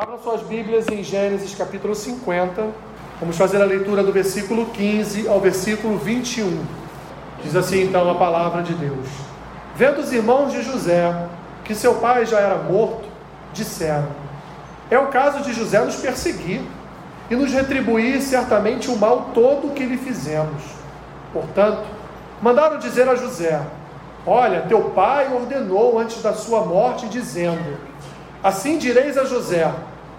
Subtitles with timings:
[0.00, 2.68] Abra suas Bíblias em Gênesis capítulo 50.
[3.20, 6.64] Vamos fazer a leitura do versículo 15 ao versículo 21.
[7.44, 9.06] Diz assim então a palavra de Deus:
[9.76, 11.14] Vendo os irmãos de José
[11.64, 13.06] que seu pai já era morto,
[13.52, 14.08] disseram:
[14.90, 16.62] É o caso de José nos perseguir
[17.30, 20.62] e nos retribuir certamente o mal todo que lhe fizemos.
[21.30, 21.84] Portanto,
[22.40, 23.60] mandaram dizer a José:
[24.26, 27.78] Olha, teu pai ordenou antes da sua morte, dizendo:
[28.42, 29.70] Assim direis a José: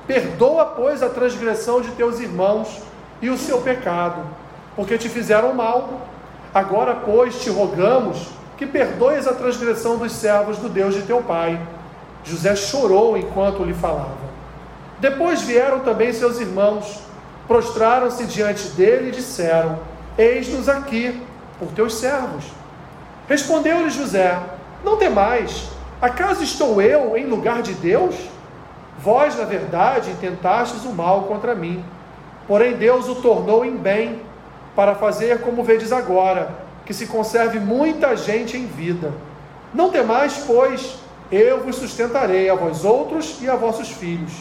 [0.08, 2.82] Perdoa, pois, a transgressão de teus irmãos
[3.22, 4.22] e o seu pecado,
[4.76, 6.02] porque te fizeram mal.
[6.54, 11.60] Agora, pois, te rogamos que perdoes a transgressão dos servos do Deus de teu pai.
[12.24, 14.32] José chorou enquanto lhe falava.
[15.00, 17.00] Depois vieram também seus irmãos,
[17.48, 19.80] prostraram-se diante dele e disseram:
[20.18, 21.20] Eis-nos aqui,
[21.58, 22.46] por teus servos.
[23.28, 24.40] Respondeu-lhe José:
[24.84, 28.16] Não temais Acaso estou eu em lugar de Deus?
[29.04, 31.84] Vós, na verdade, intentastes o mal contra mim.
[32.48, 34.22] Porém, Deus o tornou em bem,
[34.76, 36.50] para fazer como vedes agora,
[36.86, 39.12] que se conserve muita gente em vida.
[39.74, 40.98] Não temais, pois,
[41.32, 44.34] eu vos sustentarei a vós outros e a vossos filhos.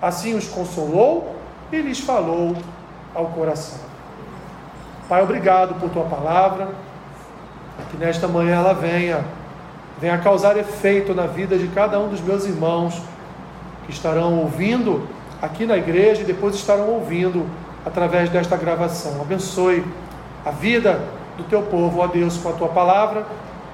[0.00, 1.34] Assim os consolou
[1.72, 2.56] e lhes falou
[3.14, 3.78] ao coração.
[5.08, 6.68] Pai, obrigado por tua palavra,
[7.90, 9.24] que nesta manhã ela venha
[9.98, 13.00] venha causar efeito na vida de cada um dos meus irmãos
[13.86, 15.08] que estarão ouvindo
[15.40, 17.46] aqui na igreja e depois estarão ouvindo
[17.84, 19.20] através desta gravação.
[19.20, 19.84] Abençoe
[20.44, 21.00] a vida
[21.36, 23.26] do teu povo, ó Deus, com a tua palavra.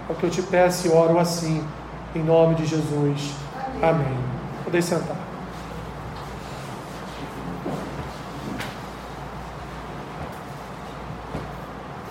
[0.08, 1.64] É o que eu te peço e oro assim,
[2.14, 3.32] em nome de Jesus.
[3.80, 4.06] Amém.
[4.06, 4.18] Amém.
[4.64, 5.16] Podem sentar.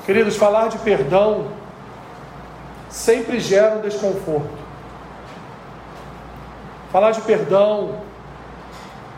[0.05, 1.47] Queridos, falar de perdão
[2.89, 4.60] sempre gera um desconforto.
[6.91, 7.99] Falar de perdão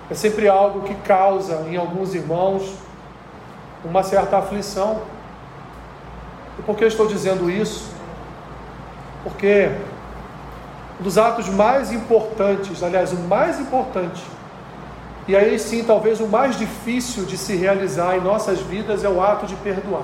[0.09, 2.75] é sempre algo que causa em alguns irmãos
[3.83, 5.01] uma certa aflição.
[6.59, 7.91] E por que eu estou dizendo isso?
[9.23, 9.71] Porque
[10.99, 14.23] um dos atos mais importantes, aliás, o mais importante,
[15.27, 19.19] e aí sim talvez o mais difícil de se realizar em nossas vidas é o
[19.19, 20.03] ato de perdoar.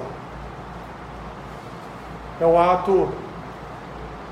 [2.42, 3.10] É o ato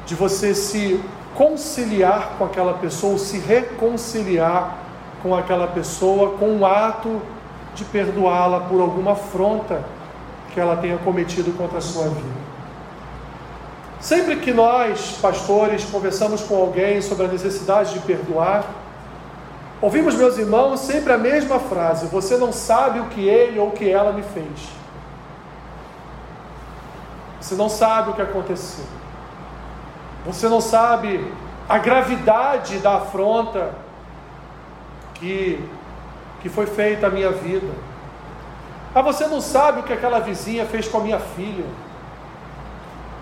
[0.08, 1.00] de você se
[1.38, 4.76] conciliar com aquela pessoa, se reconciliar
[5.22, 7.22] com aquela pessoa com o ato
[7.76, 9.84] de perdoá-la por alguma afronta
[10.52, 12.48] que ela tenha cometido contra a sua vida.
[14.00, 18.64] Sempre que nós, pastores, conversamos com alguém sobre a necessidade de perdoar,
[19.80, 23.72] ouvimos, meus irmãos, sempre a mesma frase: Você não sabe o que ele ou o
[23.72, 24.70] que ela me fez.
[27.40, 28.86] Você não sabe o que aconteceu.
[30.26, 31.32] Você não sabe
[31.68, 33.76] a gravidade da afronta
[35.16, 35.64] que,
[36.42, 37.72] que foi feita à minha vida.
[38.96, 41.66] Ah, você não sabe o que aquela vizinha fez com a minha filha.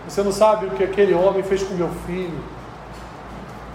[0.08, 2.40] Você não sabe o que aquele homem fez com meu filho.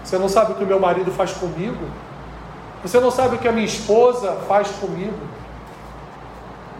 [0.03, 1.85] Você não sabe o que meu marido faz comigo.
[2.81, 5.19] Você não sabe o que a minha esposa faz comigo.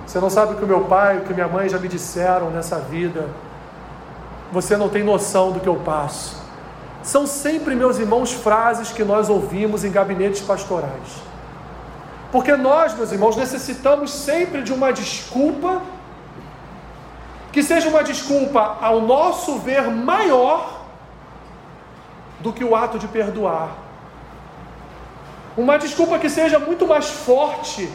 [0.07, 2.79] Você não sabe o que meu pai, o que minha mãe já me disseram nessa
[2.79, 3.29] vida.
[4.51, 6.41] Você não tem noção do que eu passo.
[7.01, 11.21] São sempre, meus irmãos, frases que nós ouvimos em gabinetes pastorais.
[12.31, 15.81] Porque nós, meus irmãos, necessitamos sempre de uma desculpa
[17.51, 20.85] que seja uma desculpa, ao nosso ver, maior
[22.39, 23.75] do que o ato de perdoar.
[25.57, 27.91] Uma desculpa que seja muito mais forte,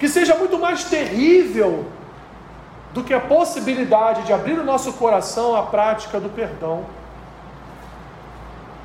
[0.00, 1.86] que seja muito mais terrível
[2.92, 6.84] do que a possibilidade de abrir o nosso coração à prática do perdão.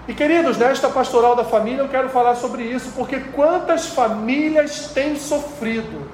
[0.07, 5.17] E queridos, nesta pastoral da família eu quero falar sobre isso, porque quantas famílias têm
[5.17, 6.09] sofrido,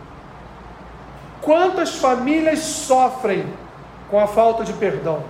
[1.42, 3.46] quantas famílias sofrem
[4.10, 5.24] com a falta de perdão,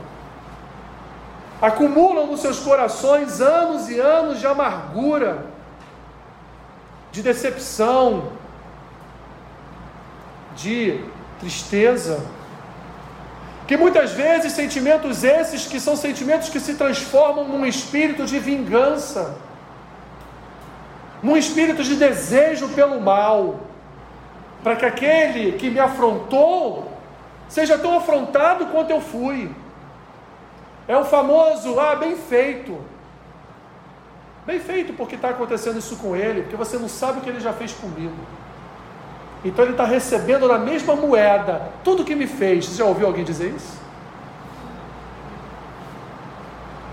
[1.61, 5.45] acumulam nos seus corações anos e anos de amargura,
[7.11, 8.31] de decepção,
[10.55, 11.03] de
[11.39, 12.25] tristeza,
[13.67, 19.35] que muitas vezes sentimentos esses que são sentimentos que se transformam num espírito de vingança,
[21.21, 23.61] num espírito de desejo pelo mal,
[24.61, 26.91] para que aquele que me afrontou
[27.47, 29.49] seja tão afrontado quanto eu fui.
[30.87, 32.77] É o famoso, ah, bem feito.
[34.45, 37.39] Bem feito porque está acontecendo isso com ele, porque você não sabe o que ele
[37.39, 38.15] já fez comigo.
[39.43, 42.65] Então ele está recebendo na mesma moeda tudo que me fez.
[42.65, 43.81] Você já ouviu alguém dizer isso?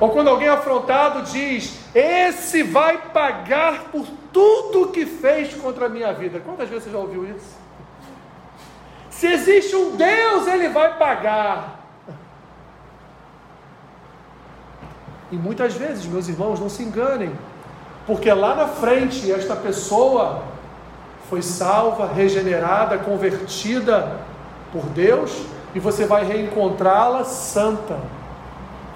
[0.00, 6.12] Ou quando alguém afrontado diz: Esse vai pagar por tudo que fez contra a minha
[6.12, 6.40] vida?
[6.40, 7.58] Quantas vezes você já ouviu isso?
[9.10, 11.78] Se existe um Deus, ele vai pagar.
[15.30, 17.30] E muitas vezes, meus irmãos, não se enganem,
[18.06, 20.42] porque lá na frente esta pessoa
[21.30, 24.18] foi salva, regenerada, convertida
[24.72, 27.96] por Deus, e você vai reencontrá-la santa,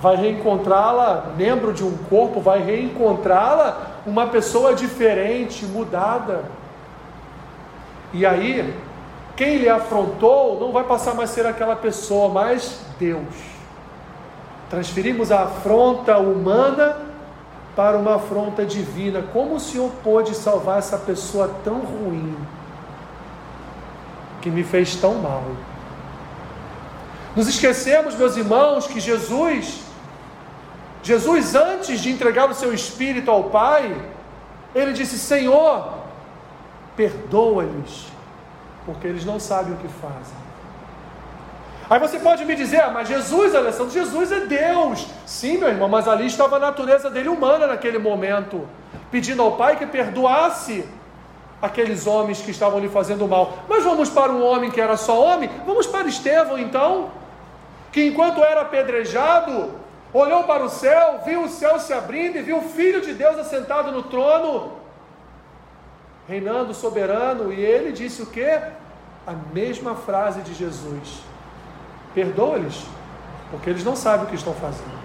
[0.03, 6.43] vai reencontrá-la membro de um corpo, vai reencontrá-la uma pessoa diferente, mudada.
[8.13, 8.75] E aí,
[9.37, 13.23] quem lhe afrontou não vai passar mais a ser aquela pessoa, mas Deus.
[14.69, 16.97] Transferimos a afronta humana
[17.75, 19.23] para uma afronta divina.
[19.23, 22.37] Como o Senhor pôde salvar essa pessoa tão ruim,
[24.41, 25.45] que me fez tão mal?
[27.35, 29.81] Nos esquecemos, meus irmãos, que Jesus,
[31.03, 33.95] Jesus, antes de entregar o seu espírito ao Pai,
[34.75, 35.95] ele disse: Senhor,
[36.97, 38.07] perdoa-lhes,
[38.87, 40.44] porque eles não sabem o que fazem.
[41.89, 45.07] Aí você pode me dizer, ah, mas Jesus, Alessandro, Jesus é Deus.
[45.27, 48.67] Sim, meu irmão, mas ali estava a natureza dele humana naquele momento,
[49.11, 50.89] pedindo ao Pai que perdoasse
[51.61, 53.59] aqueles homens que estavam lhe fazendo mal.
[53.69, 55.51] Mas vamos para um homem que era só homem?
[55.67, 57.11] Vamos para Estevão então,
[57.93, 59.73] que enquanto era apedrejado,
[60.13, 63.39] olhou para o céu, viu o céu se abrindo e viu o Filho de Deus
[63.39, 64.73] assentado no trono,
[66.27, 68.43] reinando soberano, e ele disse o que?
[69.27, 71.34] A mesma frase de Jesus
[72.15, 72.85] Perdoa-lhes,
[73.51, 75.05] porque eles não sabem o que estão fazendo.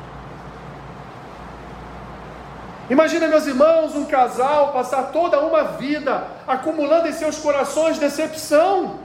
[2.89, 8.99] Imagina, meus irmãos, um casal passar toda uma vida acumulando em seus corações decepção,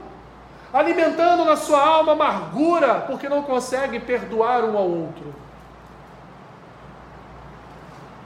[0.73, 5.33] alimentando na sua alma amargura, porque não conseguem perdoar um ao outro.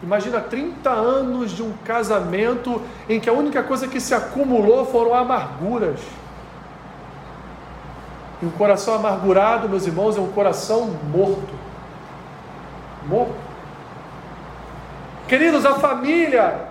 [0.01, 5.13] Imagina 30 anos de um casamento em que a única coisa que se acumulou foram
[5.13, 5.99] amarguras.
[8.41, 11.53] E um coração amargurado, meus irmãos, é um coração morto.
[13.05, 13.35] Morto.
[15.27, 16.67] Queridos, a família,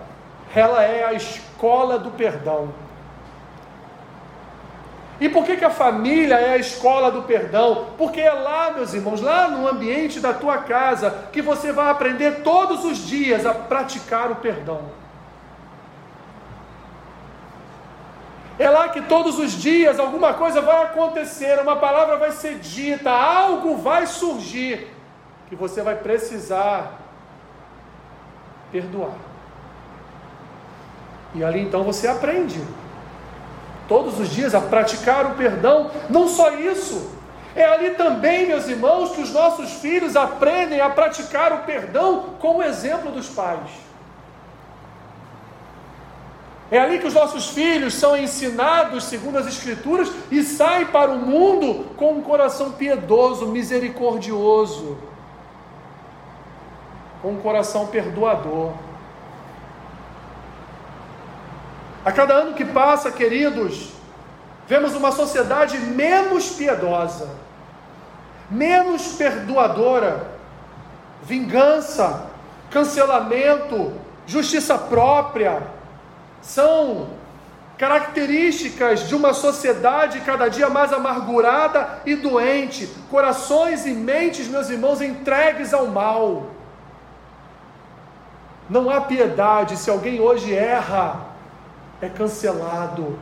[0.55, 2.71] ela é a escola do perdão.
[5.21, 7.89] E por que, que a família é a escola do perdão?
[7.99, 12.43] Porque é lá, meus irmãos, lá no ambiente da tua casa, que você vai aprender
[12.43, 14.83] todos os dias a praticar o perdão.
[18.59, 23.11] É lá que todos os dias alguma coisa vai acontecer, uma palavra vai ser dita,
[23.11, 24.89] algo vai surgir
[25.49, 26.99] que você vai precisar
[28.73, 29.15] perdoar.
[31.35, 32.61] E ali então você aprende
[33.87, 35.91] todos os dias a praticar o perdão.
[36.11, 37.13] Não só isso,
[37.55, 42.59] é ali também, meus irmãos, que os nossos filhos aprendem a praticar o perdão com
[42.59, 43.88] o exemplo dos pais.
[46.71, 51.19] É ali que os nossos filhos são ensinados segundo as Escrituras e saem para o
[51.19, 54.99] mundo com um coração piedoso, misericordioso,
[57.23, 58.73] com um coração perdoador.
[62.05, 63.89] A cada ano que passa, queridos,
[64.67, 67.31] vemos uma sociedade menos piedosa,
[68.51, 70.33] menos perdoadora,
[71.23, 72.27] vingança,
[72.71, 73.95] cancelamento,
[74.27, 75.78] justiça própria
[76.41, 77.09] são
[77.77, 85.01] características de uma sociedade cada dia mais amargurada e doente, corações e mentes, meus irmãos,
[85.01, 86.47] entregues ao mal.
[88.69, 91.29] Não há piedade, se alguém hoje erra,
[92.03, 93.19] é cancelado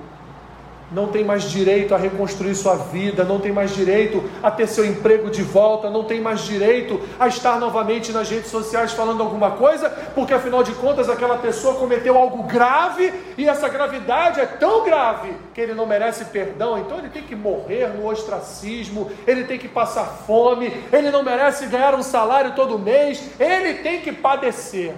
[0.90, 4.84] não tem mais direito a reconstruir sua vida, não tem mais direito a ter seu
[4.84, 9.52] emprego de volta, não tem mais direito a estar novamente nas redes sociais falando alguma
[9.52, 14.84] coisa, porque afinal de contas aquela pessoa cometeu algo grave e essa gravidade é tão
[14.84, 19.58] grave que ele não merece perdão, então ele tem que morrer no ostracismo, ele tem
[19.58, 24.94] que passar fome, ele não merece ganhar um salário todo mês, ele tem que padecer.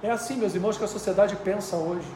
[0.00, 2.06] É assim, meus irmãos, que a sociedade pensa hoje.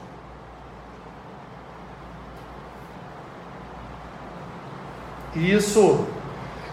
[5.35, 6.07] Isso.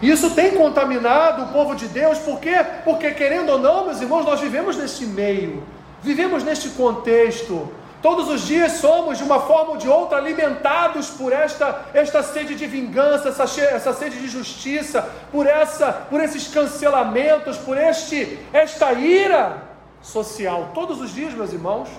[0.02, 2.64] Isso tem contaminado o povo de Deus, por quê?
[2.84, 5.62] Porque, querendo ou não, meus irmãos, nós vivemos neste meio,
[6.02, 7.68] vivemos neste contexto.
[8.00, 12.54] Todos os dias somos, de uma forma ou de outra, alimentados por esta, esta sede
[12.54, 18.94] de vingança, essa, essa sede de justiça, por, essa, por esses cancelamentos, por este, esta
[18.94, 19.64] ira
[20.00, 20.70] social.
[20.72, 21.90] Todos os dias, meus irmãos.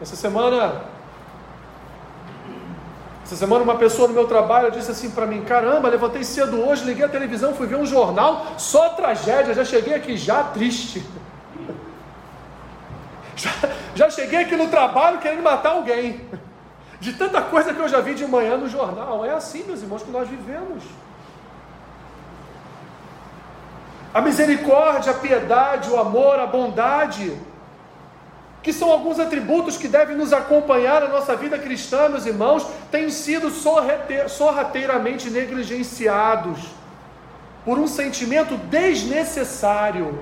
[0.00, 0.93] Essa semana
[3.24, 6.84] essa semana uma pessoa no meu trabalho disse assim para mim: "Caramba, levantei cedo hoje,
[6.84, 11.04] liguei a televisão, fui ver um jornal, só tragédia, já cheguei aqui já triste".
[13.36, 13.50] Já,
[13.96, 16.20] Já cheguei aqui no trabalho querendo matar alguém.
[17.00, 19.24] De tanta coisa que eu já vi de manhã no jornal.
[19.24, 20.84] É assim, meus irmãos, que nós vivemos.
[24.14, 27.36] A misericórdia, a piedade, o amor, a bondade,
[28.64, 33.10] que são alguns atributos que devem nos acompanhar na nossa vida cristã, meus irmãos, têm
[33.10, 33.50] sido
[34.26, 36.60] sorrateiramente negligenciados
[37.62, 40.18] por um sentimento desnecessário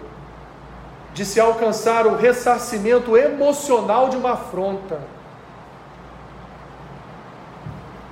[1.15, 4.99] de se alcançar o ressarcimento emocional de uma afronta.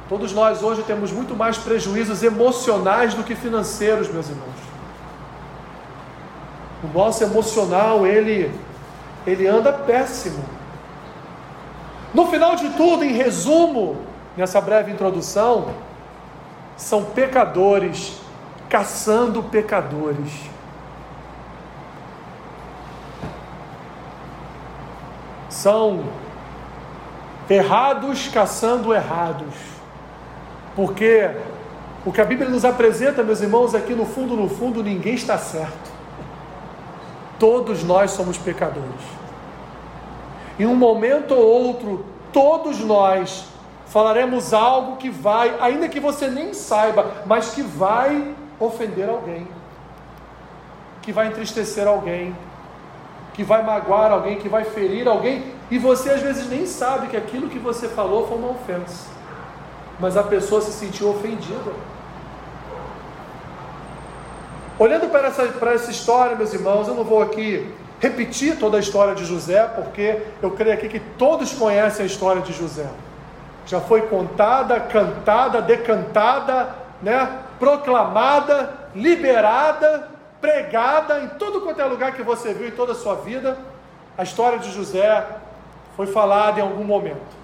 [0.08, 4.60] Todos nós hoje temos muito mais prejuízos emocionais do que financeiros, meus irmãos.
[6.84, 8.69] O nosso emocional, ele
[9.26, 10.42] ele anda péssimo.
[12.12, 13.98] No final de tudo, em resumo,
[14.36, 15.68] nessa breve introdução,
[16.76, 18.20] são pecadores
[18.68, 20.32] caçando pecadores.
[25.48, 26.04] São
[27.48, 29.54] errados caçando errados.
[30.74, 31.30] Porque
[32.06, 35.36] o que a Bíblia nos apresenta, meus irmãos, aqui no fundo, no fundo, ninguém está
[35.36, 35.89] certo.
[37.40, 39.00] Todos nós somos pecadores.
[40.58, 43.46] Em um momento ou outro, todos nós
[43.86, 49.48] falaremos algo que vai, ainda que você nem saiba, mas que vai ofender alguém,
[51.00, 52.36] que vai entristecer alguém,
[53.32, 57.16] que vai magoar alguém, que vai ferir alguém, e você às vezes nem sabe que
[57.16, 59.08] aquilo que você falou foi uma ofensa,
[59.98, 61.72] mas a pessoa se sentiu ofendida.
[64.80, 67.70] Olhando para essa, para essa história, meus irmãos, eu não vou aqui
[68.00, 72.40] repetir toda a história de José, porque eu creio aqui que todos conhecem a história
[72.40, 72.86] de José.
[73.66, 77.40] Já foi contada, cantada, decantada, né?
[77.58, 80.08] proclamada, liberada,
[80.40, 83.58] pregada em todo quanto é lugar que você viu em toda a sua vida.
[84.16, 85.26] A história de José
[85.94, 87.36] foi falada em algum momento,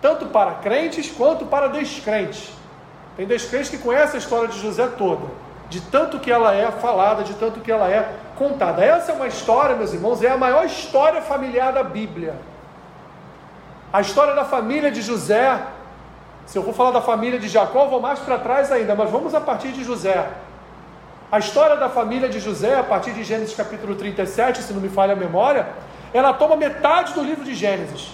[0.00, 2.50] tanto para crentes quanto para descrentes.
[3.16, 7.24] Tem descrentes que conhecem a história de José toda de tanto que ela é falada,
[7.24, 8.84] de tanto que ela é contada.
[8.84, 12.34] Essa é uma história, meus irmãos, é a maior história familiar da Bíblia.
[13.90, 15.58] A história da família de José.
[16.44, 19.34] Se eu for falar da família de Jacó, vou mais para trás ainda, mas vamos
[19.34, 20.28] a partir de José.
[21.30, 24.90] A história da família de José, a partir de Gênesis capítulo 37, se não me
[24.90, 25.68] falha a memória,
[26.12, 28.12] ela toma metade do livro de Gênesis.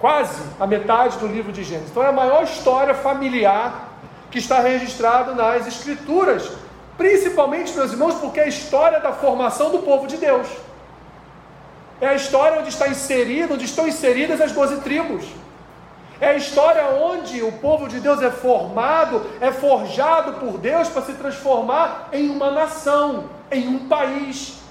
[0.00, 1.90] Quase a metade do livro de Gênesis.
[1.90, 3.93] Então é a maior história familiar
[4.34, 6.50] que está registrado nas Escrituras,
[6.98, 10.48] principalmente, meus irmãos, porque é a história da formação do povo de Deus.
[12.00, 15.24] É a história onde está inserido, onde estão inseridas as doze tribos.
[16.20, 21.02] É a história onde o povo de Deus é formado, é forjado por Deus para
[21.02, 24.63] se transformar em uma nação, em um país.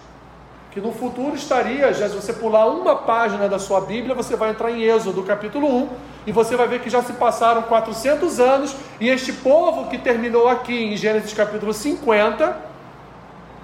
[0.74, 4.50] Que no futuro estaria, já se você pular uma página da sua Bíblia, você vai
[4.50, 5.89] entrar em Êxodo capítulo 1,
[6.25, 10.48] e você vai ver que já se passaram 400 anos e este povo que terminou
[10.48, 12.58] aqui em Gênesis capítulo 50,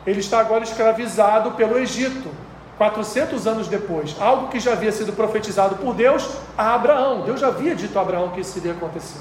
[0.06, 2.30] ele está agora escravizado pelo Egito.
[2.78, 7.24] 400 anos depois, algo que já havia sido profetizado por Deus a Abraão.
[7.24, 9.20] Deus já havia dito a Abraão que isso iria acontecer.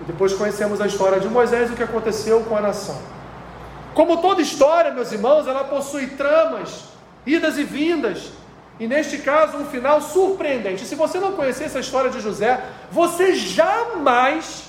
[0.00, 2.96] E depois conhecemos a história de Moisés e o que aconteceu com a nação.
[3.96, 6.84] Como toda história, meus irmãos, ela possui tramas,
[7.24, 8.30] idas e vindas,
[8.78, 10.84] e neste caso, um final surpreendente.
[10.84, 12.62] Se você não conhecesse a história de José,
[12.92, 14.64] você jamais,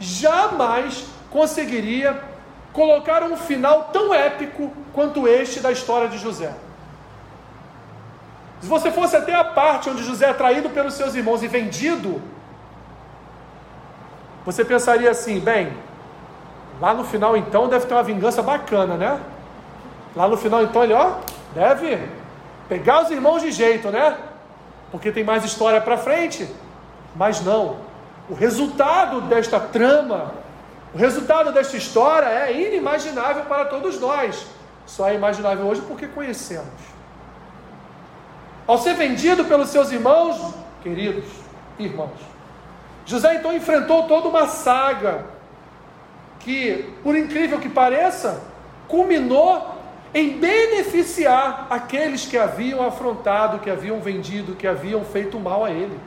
[0.00, 2.20] jamais conseguiria
[2.72, 6.52] colocar um final tão épico quanto este da história de José.
[8.60, 12.20] Se você fosse até a parte onde José é traído pelos seus irmãos e vendido,
[14.44, 15.72] você pensaria assim: bem,
[16.82, 19.20] lá no final então deve ter uma vingança bacana, né?
[20.16, 21.12] Lá no final então ele, ó,
[21.54, 21.96] deve
[22.68, 24.18] pegar os irmãos de jeito, né?
[24.90, 26.48] Porque tem mais história para frente.
[27.14, 27.76] Mas não.
[28.28, 30.32] O resultado desta trama,
[30.92, 34.44] o resultado desta história é inimaginável para todos nós.
[34.84, 36.82] Só é imaginável hoje porque conhecemos.
[38.66, 41.26] Ao ser vendido pelos seus irmãos, queridos
[41.78, 42.18] irmãos,
[43.06, 45.24] José então enfrentou toda uma saga
[46.42, 48.42] que, por incrível que pareça,
[48.88, 49.80] culminou
[50.14, 55.98] em beneficiar aqueles que haviam afrontado, que haviam vendido, que haviam feito mal a ele.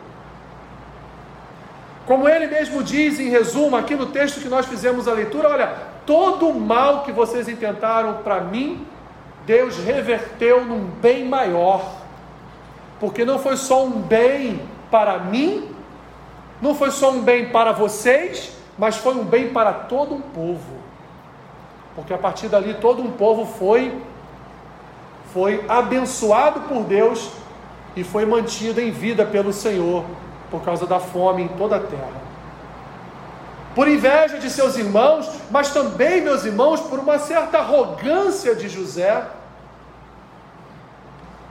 [2.06, 5.74] Como ele mesmo diz em resumo, aqui no texto que nós fizemos a leitura, olha,
[6.06, 8.86] todo o mal que vocês intentaram para mim,
[9.46, 12.04] Deus reverteu num bem maior.
[13.00, 14.62] Porque não foi só um bem
[14.92, 15.72] para mim,
[16.62, 20.86] não foi só um bem para vocês, mas foi um bem para todo um povo
[21.96, 24.02] porque a partir dali todo um povo foi
[25.34, 27.30] foi abençoado por Deus
[27.96, 30.06] e foi mantido em vida pelo Senhor
[30.52, 32.26] por causa da fome em toda a terra.
[33.74, 39.26] Por inveja de seus irmãos, mas também, meus irmãos, por uma certa arrogância de José.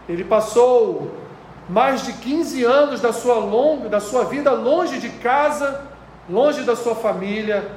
[0.09, 1.11] Ele passou
[1.69, 5.83] mais de 15 anos da sua, longa, da sua vida longe de casa,
[6.29, 7.71] longe da sua família,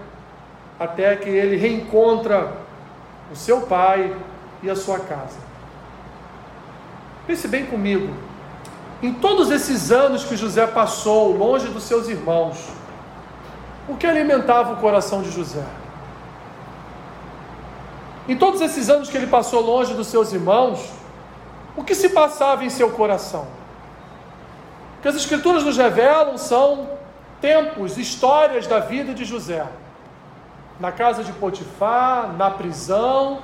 [0.79, 2.53] até que ele reencontra
[3.31, 4.15] o seu pai
[4.63, 5.37] e a sua casa.
[7.25, 8.13] Pense bem comigo.
[9.01, 12.69] Em todos esses anos que José passou longe dos seus irmãos,
[13.87, 15.63] o que alimentava o coração de José?
[18.27, 20.89] Em todos esses anos que ele passou longe dos seus irmãos,
[21.75, 23.47] o que se passava em seu coração?
[24.97, 26.96] O que as Escrituras nos revelam são
[27.41, 29.65] tempos, histórias da vida de José.
[30.79, 33.39] Na casa de Potifar, na prisão,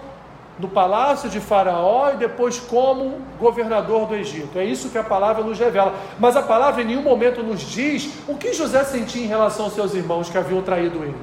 [0.60, 4.60] no palácio de Faraó e depois como governador do Egito.
[4.60, 5.96] É isso que a palavra nos revela.
[6.20, 9.74] Mas a palavra em nenhum momento nos diz o que José sentia em relação aos
[9.74, 11.18] seus irmãos que haviam traído ele.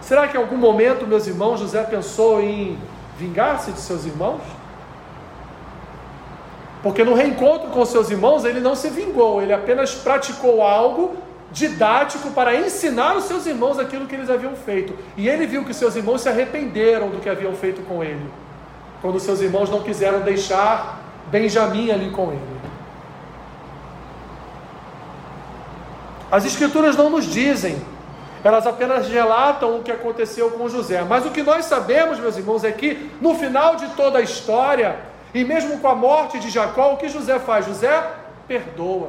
[0.00, 2.78] Será que em algum momento, meus irmãos, José pensou em
[3.18, 4.40] vingar-se de seus irmãos?
[6.82, 11.16] Porque no reencontro com seus irmãos ele não se vingou, ele apenas praticou algo
[11.52, 14.96] didático para ensinar os seus irmãos aquilo que eles haviam feito.
[15.16, 18.26] E ele viu que seus irmãos se arrependeram do que haviam feito com ele,
[19.00, 22.62] quando seus irmãos não quiseram deixar Benjamim ali com ele.
[26.30, 27.76] As Escrituras não nos dizem,
[28.42, 31.02] elas apenas relatam o que aconteceu com José.
[31.02, 34.96] Mas o que nós sabemos, meus irmãos, é que no final de toda a história,
[35.34, 37.66] e mesmo com a morte de Jacó, o que José faz?
[37.66, 38.10] José
[38.46, 39.08] perdoa.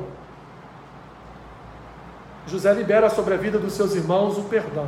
[2.47, 4.87] José libera sobre a vida dos seus irmãos o perdão.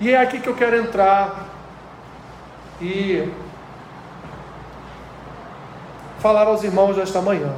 [0.00, 1.46] E é aqui que eu quero entrar
[2.80, 3.30] e
[6.18, 7.54] falar aos irmãos desta manhã.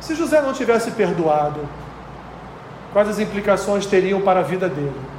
[0.00, 1.66] Se José não tivesse perdoado,
[2.92, 5.09] quais as implicações teriam para a vida dele?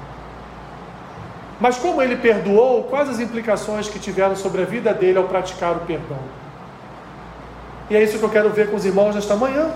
[1.62, 5.74] Mas como ele perdoou, quais as implicações que tiveram sobre a vida dele ao praticar
[5.78, 6.18] o perdão?
[7.88, 9.70] E é isso que eu quero ver com os irmãos nesta manhã.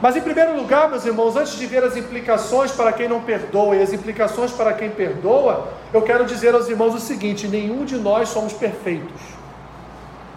[0.00, 3.76] Mas em primeiro lugar, meus irmãos, antes de ver as implicações para quem não perdoa
[3.76, 7.96] e as implicações para quem perdoa, eu quero dizer aos irmãos o seguinte: nenhum de
[7.96, 9.20] nós somos perfeitos.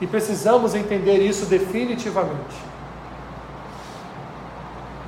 [0.02, 2.56] E precisamos entender isso definitivamente.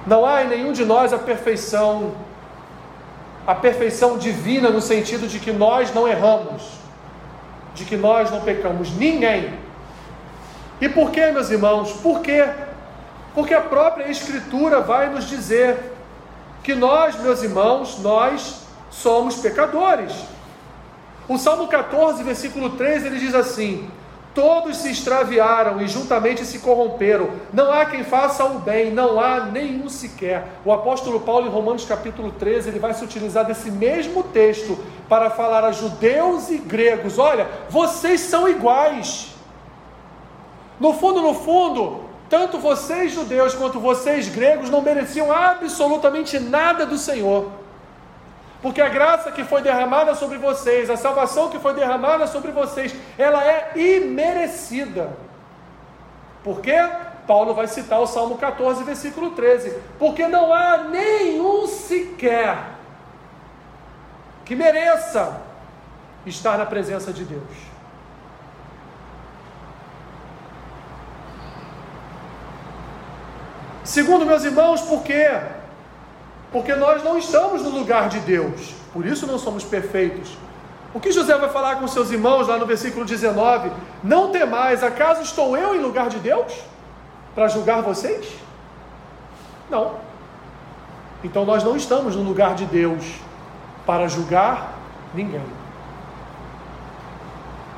[0.07, 2.13] Não há em nenhum de nós a perfeição,
[3.49, 6.61] a perfeição divina no sentido de que nós não erramos,
[7.73, 8.91] de que nós não pecamos.
[8.91, 9.55] Ninguém.
[10.79, 11.93] E por que, meus irmãos?
[11.93, 12.47] Por quê?
[13.33, 15.79] Porque a própria Escritura vai nos dizer
[16.61, 20.13] que nós, meus irmãos, nós somos pecadores.
[21.27, 23.89] O Salmo 14, versículo 3, ele diz assim:
[24.39, 27.29] Todos se extraviaram e juntamente se corromperam.
[27.51, 30.61] Não há quem faça o bem, não há nenhum sequer.
[30.63, 35.29] O apóstolo Paulo, em Romanos capítulo 13, ele vai se utilizar desse mesmo texto para
[35.29, 39.35] falar a judeus e gregos: olha, vocês são iguais.
[40.79, 46.97] No fundo, no fundo, tanto vocês judeus quanto vocês gregos não mereciam absolutamente nada do
[46.97, 47.58] Senhor.
[48.61, 52.93] Porque a graça que foi derramada sobre vocês, a salvação que foi derramada sobre vocês,
[53.17, 55.11] ela é imerecida.
[56.43, 56.77] Por quê?
[57.25, 59.77] Paulo vai citar o Salmo 14, versículo 13.
[59.97, 62.57] Porque não há nenhum sequer
[64.43, 65.41] que mereça
[66.25, 67.69] estar na presença de Deus.
[73.83, 75.29] Segundo, meus irmãos, por quê?
[76.51, 80.37] Porque nós não estamos no lugar de Deus, por isso não somos perfeitos.
[80.93, 83.71] O que José vai falar com seus irmãos lá no versículo 19?
[84.03, 86.51] Não temais, acaso estou eu em lugar de Deus
[87.35, 88.27] para julgar vocês?
[89.69, 89.97] Não.
[91.23, 93.03] Então nós não estamos no lugar de Deus
[93.85, 94.73] para julgar
[95.13, 95.43] ninguém.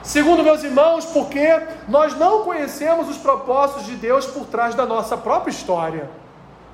[0.04, 5.16] Segundo, meus irmãos, porque nós não conhecemos os propósitos de Deus por trás da nossa
[5.16, 6.10] própria história.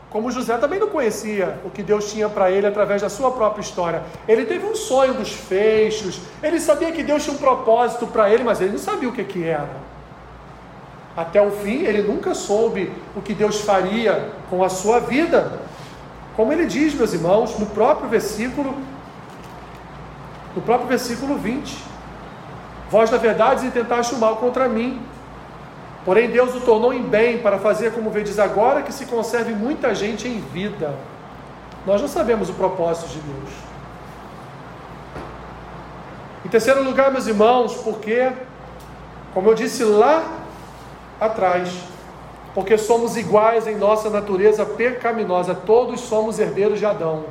[0.09, 3.61] Como José também não conhecia o que Deus tinha para ele através da sua própria
[3.61, 4.03] história.
[4.27, 8.43] Ele teve um sonho dos feixes, ele sabia que Deus tinha um propósito para ele,
[8.43, 9.87] mas ele não sabia o que, que era.
[11.15, 15.59] Até o fim, ele nunca soube o que Deus faria com a sua vida.
[16.35, 18.77] Como ele diz, meus irmãos, no próprio versículo,
[20.55, 21.83] no próprio versículo 20.
[22.89, 25.01] Vós, na verdade, intentaste o mal contra mim.
[26.07, 29.93] Porém, Deus o tornou em bem para fazer como vedes agora que se conserve muita
[29.93, 30.95] gente em vida.
[31.85, 33.49] Nós não sabemos o propósito de Deus.
[36.45, 38.31] Em terceiro lugar, meus irmãos, porque,
[39.33, 40.23] Como eu disse lá
[41.19, 41.77] atrás,
[42.55, 47.25] porque somos iguais em nossa natureza pecaminosa, todos somos herdeiros de Adão.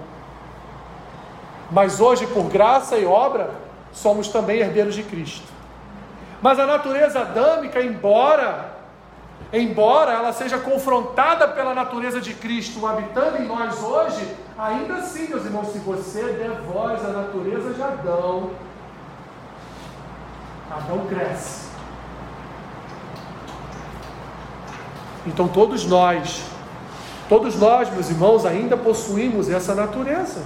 [1.71, 3.53] Mas hoje, por graça e obra,
[3.91, 5.56] somos também herdeiros de Cristo.
[6.41, 8.77] Mas a natureza adâmica, embora
[9.53, 15.45] embora ela seja confrontada pela natureza de Cristo habitando em nós hoje, ainda assim, meus
[15.45, 18.51] irmãos, se você der voz à natureza de Adão,
[20.71, 21.67] Adão cresce.
[25.27, 26.43] Então todos nós,
[27.29, 30.43] todos nós, meus irmãos, ainda possuímos essa natureza.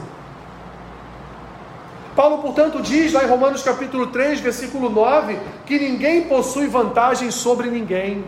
[2.21, 7.71] Paulo, portanto, diz lá em Romanos capítulo 3, versículo 9, que ninguém possui vantagem sobre
[7.71, 8.27] ninguém.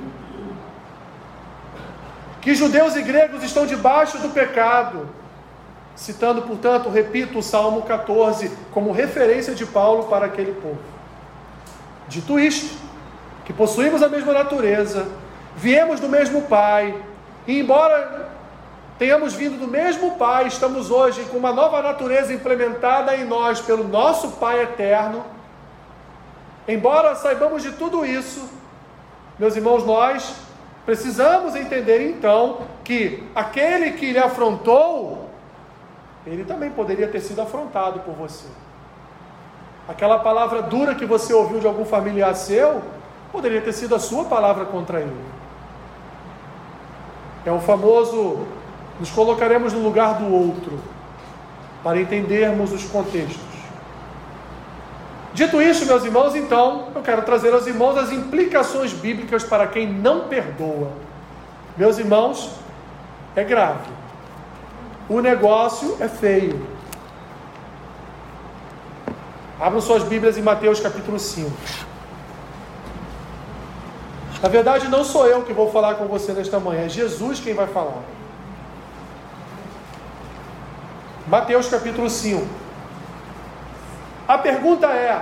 [2.40, 5.10] Que judeus e gregos estão debaixo do pecado.
[5.94, 10.80] Citando, portanto, repito, o Salmo 14 como referência de Paulo para aquele povo.
[12.08, 12.74] Dito isto,
[13.44, 15.06] que possuímos a mesma natureza,
[15.54, 16.98] viemos do mesmo Pai,
[17.46, 18.31] e embora
[19.02, 23.82] tenhamos vindo do mesmo Pai, estamos hoje com uma nova natureza implementada em nós pelo
[23.82, 25.24] nosso Pai eterno.
[26.68, 28.48] Embora saibamos de tudo isso,
[29.40, 30.36] meus irmãos, nós
[30.86, 35.28] precisamos entender então que aquele que lhe afrontou,
[36.24, 38.46] ele também poderia ter sido afrontado por você.
[39.88, 42.80] Aquela palavra dura que você ouviu de algum familiar seu,
[43.32, 45.24] poderia ter sido a sua palavra contra ele.
[47.44, 48.46] É o famoso
[49.02, 50.78] nos colocaremos no lugar do outro
[51.82, 53.42] para entendermos os contextos.
[55.34, 59.92] Dito isso, meus irmãos, então, eu quero trazer aos irmãos as implicações bíblicas para quem
[59.92, 60.92] não perdoa.
[61.76, 62.52] Meus irmãos,
[63.34, 63.90] é grave.
[65.08, 66.64] O negócio é feio.
[69.58, 71.50] Abram suas Bíblias em Mateus capítulo 5.
[74.40, 77.52] Na verdade, não sou eu que vou falar com você nesta manhã, é Jesus quem
[77.52, 78.21] vai falar.
[81.32, 82.46] Mateus capítulo 5.
[84.28, 85.18] A pergunta é: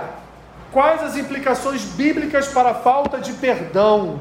[0.69, 4.19] quais as implicações bíblicas para a falta de perdão?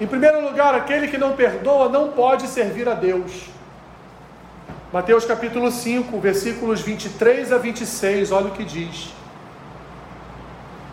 [0.00, 3.48] Em primeiro lugar, aquele que não perdoa não pode servir a Deus.
[4.92, 9.12] Mateus capítulo 5, versículos 23 a 26, olha o que diz.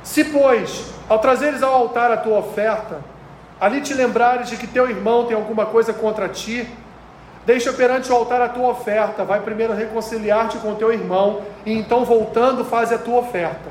[0.04, 3.00] Se, pois, ao trazeres ao altar a tua oferta,
[3.60, 6.68] ali te lembrares de que teu irmão tem alguma coisa contra ti,
[7.46, 12.06] deixa perante o altar a tua oferta, vai primeiro reconciliar-te com teu irmão, e então
[12.06, 13.70] voltando faz a tua oferta.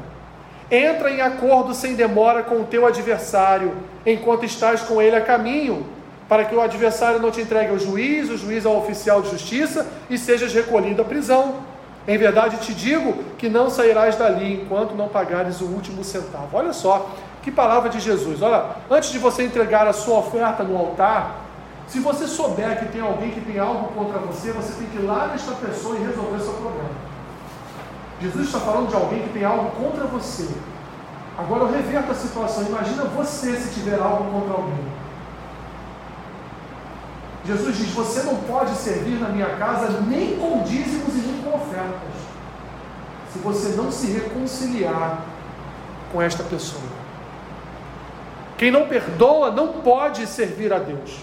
[0.71, 3.73] Entra em acordo sem demora com o teu adversário,
[4.05, 5.87] enquanto estás com ele a caminho,
[6.29, 9.87] para que o adversário não te entregue ao juiz, o juiz ao oficial de justiça,
[10.11, 11.67] e sejas recolhido à prisão.
[12.07, 16.57] Em verdade te digo que não sairás dali enquanto não pagares o último centavo.
[16.57, 17.11] Olha só,
[17.43, 18.43] que palavra de Jesus.
[18.43, 21.37] Olha, antes de você entregar a sua oferta no altar,
[21.87, 25.07] se você souber que tem alguém que tem algo contra você, você tem que ir
[25.07, 26.91] lá nesta pessoa e resolver seu problema.
[28.21, 30.49] Jesus está falando de alguém que tem algo contra você.
[31.39, 32.67] Agora eu reverto a situação.
[32.67, 34.99] Imagina você se tiver algo contra alguém.
[37.47, 41.57] Jesus diz: Você não pode servir na minha casa nem com dízimos e nem com
[41.57, 42.13] ofertas,
[43.33, 45.21] se você não se reconciliar
[46.13, 46.98] com esta pessoa.
[48.59, 51.21] Quem não perdoa não pode servir a Deus.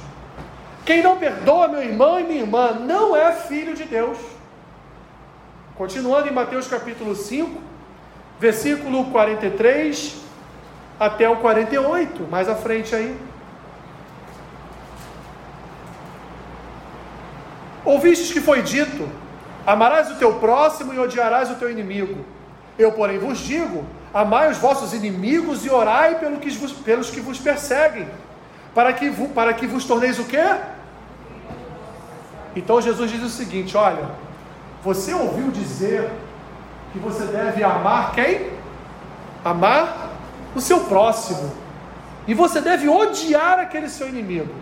[0.86, 4.18] Quem não perdoa, meu irmão e minha irmã, não é filho de Deus.
[5.76, 7.62] Continuando em Mateus capítulo 5,
[8.40, 10.16] versículo 43
[10.98, 13.20] até o 48, mais à frente aí.
[17.84, 19.10] Ouvistes que foi dito:
[19.68, 22.24] Amarás o teu próximo e odiarás o teu inimigo.
[22.80, 23.84] Eu, porém, vos digo:
[24.16, 28.08] Amai os vossos inimigos e orai pelo que vos, pelos que vos perseguem,
[28.74, 30.56] para que, para que vos torneis o quê?
[32.56, 34.10] Então Jesus diz o seguinte: olha,
[34.82, 36.10] você ouviu dizer
[36.94, 38.52] que você deve amar quem?
[39.44, 40.12] Amar
[40.56, 41.52] o seu próximo.
[42.26, 44.56] E você deve odiar aquele seu inimigo.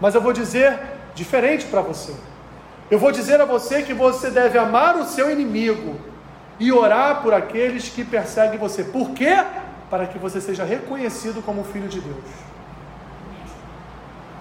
[0.00, 0.80] Mas eu vou dizer
[1.14, 2.14] diferente para você.
[2.90, 6.09] Eu vou dizer a você que você deve amar o seu inimigo
[6.60, 8.84] e orar por aqueles que perseguem você.
[8.84, 9.42] Por quê?
[9.88, 12.24] Para que você seja reconhecido como filho de Deus.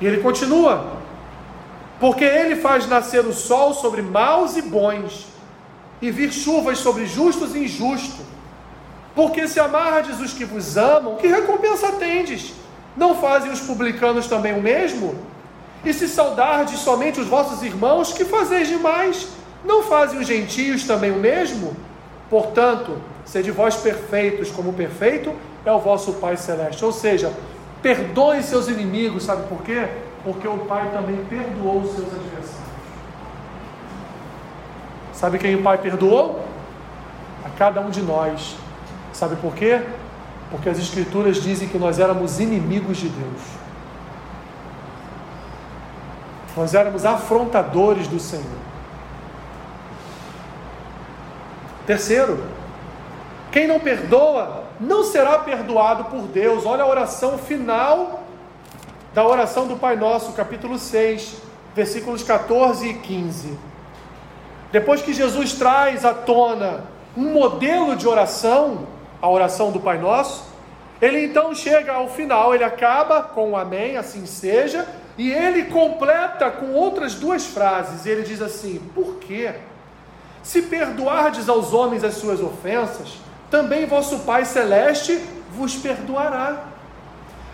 [0.01, 0.97] E ele continua:
[1.97, 5.27] porque ele faz nascer o sol sobre maus e bons,
[6.01, 8.25] e vir chuvas sobre justos e injustos.
[9.15, 12.53] Porque se amardes os que vos amam, que recompensa tendes?
[12.95, 15.15] Não fazem os publicanos também o mesmo?
[15.85, 19.27] E se saudardes somente os vossos irmãos, que fazeis demais?
[19.63, 21.75] Não fazem os gentios também o mesmo?
[22.29, 25.33] Portanto, sede vós perfeitos, como perfeito
[25.65, 26.85] é o vosso Pai Celeste.
[26.85, 27.33] Ou seja,
[27.81, 29.87] perdoe seus inimigos, sabe por quê?
[30.23, 32.69] Porque o Pai também perdoou os seus adversários.
[35.13, 36.45] Sabe quem o Pai perdoou?
[37.43, 38.55] A cada um de nós.
[39.11, 39.81] Sabe por quê?
[40.51, 43.41] Porque as Escrituras dizem que nós éramos inimigos de Deus.
[46.55, 48.68] Nós éramos afrontadores do Senhor.
[51.89, 52.43] Terceiro,
[53.51, 56.63] quem não perdoa não será perdoado por Deus.
[56.63, 58.25] Olha a oração final
[59.11, 61.37] da oração do Pai Nosso, capítulo 6,
[61.73, 63.57] versículos 14 e 15.
[64.71, 66.83] Depois que Jesus traz à tona
[67.17, 68.85] um modelo de oração,
[69.19, 70.45] a oração do Pai Nosso,
[71.01, 76.51] ele então chega ao final, ele acaba com o amém, assim seja, e ele completa
[76.51, 78.05] com outras duas frases.
[78.05, 79.55] Ele diz assim: Por quê?
[80.43, 83.17] Se perdoardes aos homens as suas ofensas,
[83.49, 85.21] também vosso Pai Celeste
[85.51, 86.65] vos perdoará.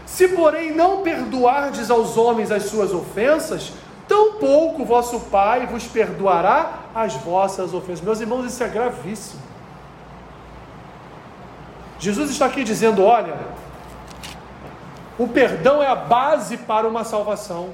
[0.06, 3.72] Se, porém, não perdoardes aos homens as suas ofensas,
[4.08, 8.02] tampouco vosso Pai vos perdoará as vossas ofensas.
[8.02, 9.42] Meus irmãos, isso é gravíssimo.
[12.00, 13.36] Jesus está aqui dizendo: olha,
[15.18, 17.70] o perdão é a base para uma salvação.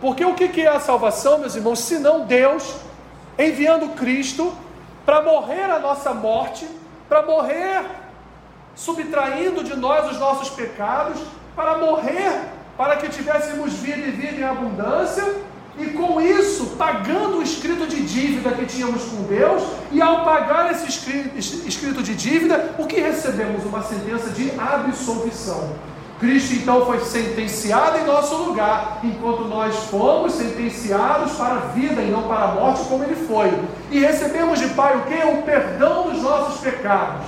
[0.00, 2.74] Porque o que é a salvação, meus irmãos, se não Deus
[3.38, 4.54] enviando Cristo
[5.04, 6.66] para morrer a nossa morte,
[7.08, 7.84] para morrer
[8.74, 11.18] subtraindo de nós os nossos pecados,
[11.54, 15.24] para morrer para que tivéssemos vida e vida em abundância,
[15.78, 20.70] e com isso pagando o escrito de dívida que tínhamos com Deus, e ao pagar
[20.70, 23.64] esse escrito de dívida, o que recebemos?
[23.64, 25.74] Uma sentença de absolvição.
[26.18, 32.10] Cristo então foi sentenciado em nosso lugar, enquanto nós fomos sentenciados para a vida e
[32.10, 33.52] não para a morte, como ele foi.
[33.90, 35.38] E recebemos de Pai o que?
[35.38, 37.26] O perdão dos nossos pecados.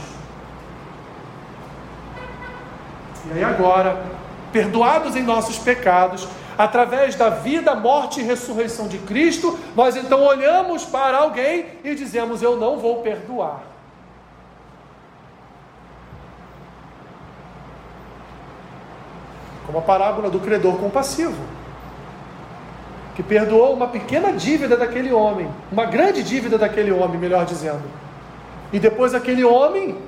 [3.27, 4.03] E aí agora,
[4.51, 10.87] perdoados em nossos pecados, através da vida, morte e ressurreição de Cristo, nós então olhamos
[10.87, 13.68] para alguém e dizemos: Eu não vou perdoar.
[19.69, 21.37] Como a parábola do credor compassivo,
[23.15, 27.83] que perdoou uma pequena dívida daquele homem, uma grande dívida daquele homem, melhor dizendo.
[28.73, 29.99] E depois aquele homem,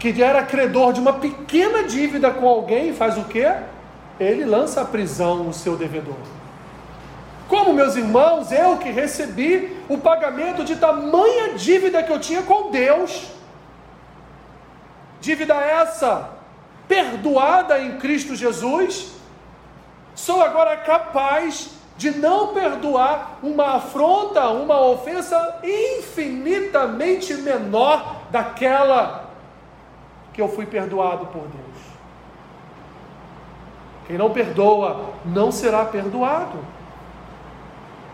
[0.00, 3.54] que era credor de uma pequena dívida com alguém, faz o quê?
[4.18, 6.18] Ele lança à prisão o seu devedor.
[7.46, 12.72] Como, meus irmãos, eu que recebi o pagamento de tamanha dívida que eu tinha com
[12.72, 13.28] Deus,
[15.20, 16.37] dívida essa
[16.88, 19.12] perdoada em Cristo Jesus,
[20.14, 29.28] sou agora capaz de não perdoar uma afronta, uma ofensa infinitamente menor daquela
[30.32, 31.68] que eu fui perdoado por Deus.
[34.06, 36.58] Quem não perdoa não será perdoado.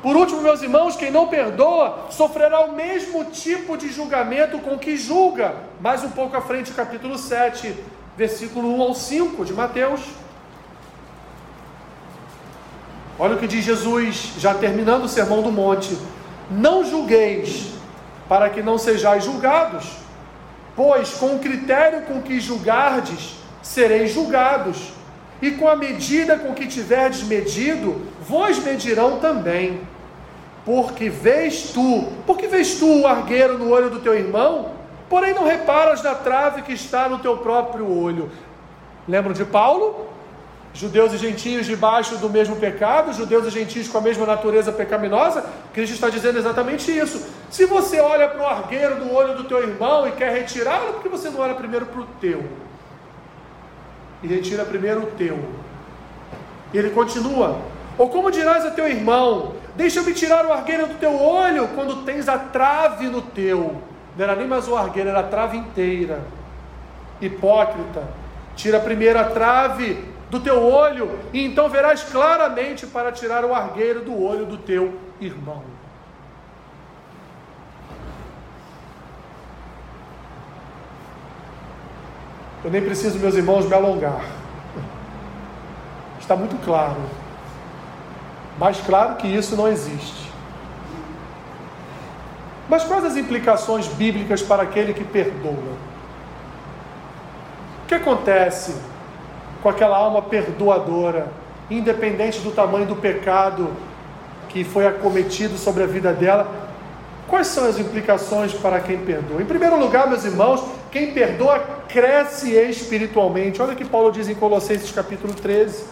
[0.02, 4.96] Por último, meus irmãos, quem não perdoa sofrerá o mesmo tipo de julgamento com que
[4.96, 5.54] julga.
[5.80, 7.74] Mais um pouco à frente, capítulo 7,
[8.16, 10.00] versículo 1 ao 5 de Mateus.
[13.18, 15.96] Olha o que diz Jesus, já terminando o sermão do monte:
[16.50, 17.72] Não julgueis,
[18.28, 19.86] para que não sejais julgados,
[20.74, 24.92] pois com o critério com que julgardes, sereis julgados,
[25.40, 29.80] e com a medida com que tiverdes medido, vos medirão também.
[30.64, 34.73] Porque vês tu, porque vês tu o argueiro no olho do teu irmão,
[35.14, 38.32] porém não reparas na trave que está no teu próprio olho.
[39.06, 40.08] Lembram de Paulo?
[40.72, 45.44] Judeus e gentios debaixo do mesmo pecado, judeus e gentios com a mesma natureza pecaminosa,
[45.72, 47.24] Cristo está dizendo exatamente isso.
[47.48, 51.02] Se você olha para o argueiro do olho do teu irmão e quer retirá-lo, por
[51.04, 52.44] que você não olha primeiro para o teu?
[54.20, 55.38] E retira primeiro o teu.
[56.72, 57.60] E ele continua:
[57.96, 62.28] Ou como dirás a teu irmão, deixa-me tirar o argueiro do teu olho quando tens
[62.28, 63.93] a trave no teu?
[64.16, 66.22] Não era nem mais o argueiro, era a trave inteira.
[67.20, 68.04] Hipócrita,
[68.54, 74.00] tira primeiro a trave do teu olho, e então verás claramente para tirar o argueiro
[74.04, 75.62] do olho do teu irmão.
[82.64, 84.24] Eu nem preciso, meus irmãos, me alongar.
[86.18, 86.96] Está muito claro.
[88.58, 90.23] Mais claro que isso não existe.
[92.68, 95.74] Mas quais as implicações bíblicas para aquele que perdoa?
[97.82, 98.74] O que acontece
[99.62, 101.30] com aquela alma perdoadora,
[101.70, 103.70] independente do tamanho do pecado
[104.48, 106.64] que foi acometido sobre a vida dela?
[107.28, 109.42] Quais são as implicações para quem perdoa?
[109.42, 113.60] Em primeiro lugar, meus irmãos, quem perdoa cresce espiritualmente.
[113.60, 115.84] Olha o que Paulo diz em Colossenses capítulo 13.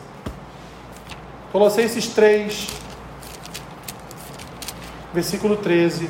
[1.51, 2.69] Colossenses 3,
[5.13, 6.09] versículo 13.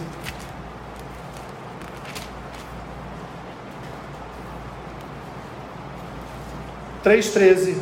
[7.03, 7.77] Três treze.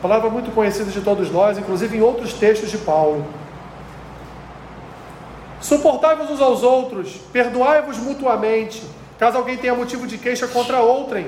[0.00, 3.26] Palavra muito conhecida de todos nós, inclusive em outros textos de Paulo.
[5.60, 8.84] Suportai-vos uns aos outros, perdoai-vos mutuamente,
[9.18, 11.26] caso alguém tenha motivo de queixa contra outrem.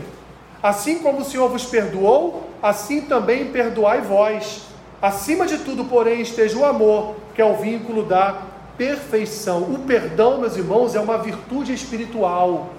[0.63, 4.63] Assim como o Senhor vos perdoou, assim também perdoai vós.
[5.03, 8.43] Acima de tudo, porém, esteja o amor, que é o vínculo da
[8.79, 9.63] perfeição.
[9.63, 12.71] O perdão, meus irmãos, é uma virtude espiritual.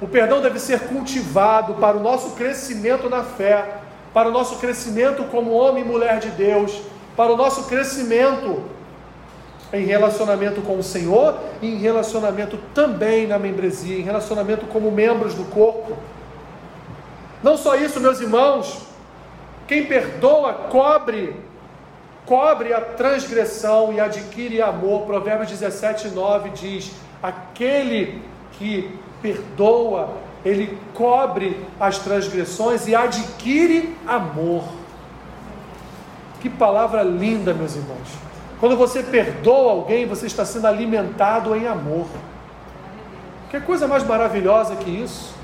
[0.00, 5.24] O perdão deve ser cultivado para o nosso crescimento na fé, para o nosso crescimento
[5.24, 6.80] como homem e mulher de Deus,
[7.16, 8.62] para o nosso crescimento
[9.72, 15.34] em relacionamento com o Senhor e em relacionamento também na membresia, em relacionamento como membros
[15.34, 15.96] do corpo.
[17.42, 18.82] Não só isso, meus irmãos,
[19.66, 21.43] quem perdoa cobre
[22.26, 25.02] cobre a transgressão e adquire amor.
[25.02, 34.64] Provérbios 17, 9 diz: aquele que perdoa, ele cobre as transgressões e adquire amor.
[36.40, 38.08] Que palavra linda, meus irmãos.
[38.60, 42.06] Quando você perdoa alguém, você está sendo alimentado em amor.
[43.50, 45.34] Que coisa mais maravilhosa que isso?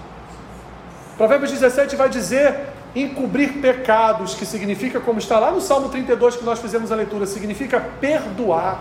[1.17, 6.45] Provérbios 17 vai dizer encobrir pecados, que significa, como está lá no Salmo 32 que
[6.45, 8.81] nós fizemos a leitura, significa perdoar.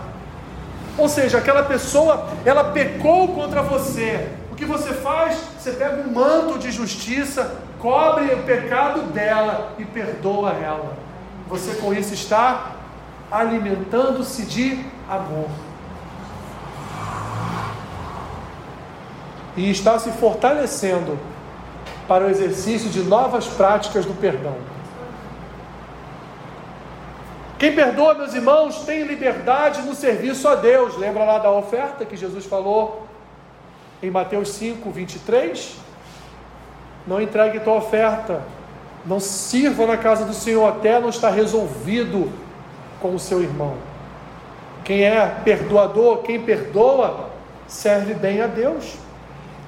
[0.98, 4.28] Ou seja, aquela pessoa, ela pecou contra você.
[4.50, 5.38] O que você faz?
[5.58, 10.96] Você pega um manto de justiça, cobre o pecado dela e perdoa ela.
[11.48, 12.72] Você com isso está
[13.30, 15.48] alimentando-se de amor.
[19.56, 21.18] E está se fortalecendo
[22.10, 24.56] para o exercício de novas práticas do perdão.
[27.56, 30.96] Quem perdoa, meus irmãos, tem liberdade no serviço a Deus.
[30.96, 33.06] Lembra lá da oferta que Jesus falou
[34.02, 35.76] em Mateus 5, 23?
[37.06, 38.42] Não entregue tua oferta,
[39.06, 42.28] não sirva na casa do Senhor até não estar resolvido
[43.00, 43.76] com o seu irmão.
[44.82, 47.30] Quem é perdoador, quem perdoa,
[47.68, 48.96] serve bem a Deus.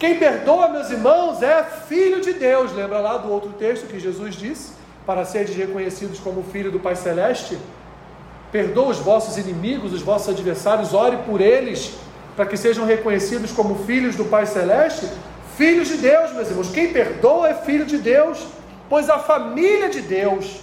[0.03, 2.73] Quem perdoa, meus irmãos, é filho de Deus.
[2.73, 4.73] Lembra lá do outro texto que Jesus disse?
[5.07, 7.57] Para serem reconhecidos como filho do Pai Celeste?
[8.51, 11.95] Perdoa os vossos inimigos, os vossos adversários, ore por eles,
[12.35, 15.09] para que sejam reconhecidos como filhos do Pai Celeste.
[15.57, 16.73] Filhos de Deus, meus irmãos.
[16.73, 18.45] Quem perdoa é filho de Deus,
[18.89, 20.63] pois a família de Deus